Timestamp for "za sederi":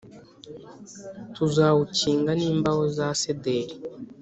2.95-3.73